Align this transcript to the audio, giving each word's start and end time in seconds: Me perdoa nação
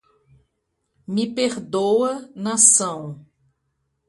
Me 1.13 1.25
perdoa 1.35 2.27
nação 2.43 3.23